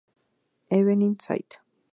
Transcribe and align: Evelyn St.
Evelyn 0.71 1.19
St. 1.19 1.59